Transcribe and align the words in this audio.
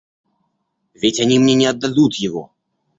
Ведь 0.95 1.19
они 1.19 1.37
мне 1.37 1.53
не 1.53 1.67
отдадут 1.67 2.15
его. 2.15 2.51